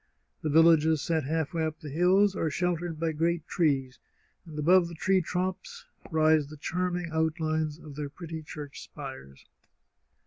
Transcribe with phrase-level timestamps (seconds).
[0.41, 3.99] The villages set half way up the hills are sheltered by great trees,
[4.47, 9.45] and above the tree tops rise the charming outlines of their pretty church spires.